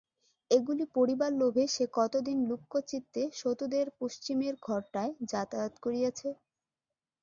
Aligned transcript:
এগুলি 0.51 0.85
পড়িবার 0.95 1.31
লোভে 1.33 1.65
সে 1.67 1.85
কতদিন 1.93 2.37
লুক্কচিত্তে 2.49 3.21
সতুদের 3.35 3.85
পশ্চিমের 3.99 4.53
ঘরটায় 4.67 5.11
যাতায়াত 5.31 5.73
করিয়াছে। 5.83 6.29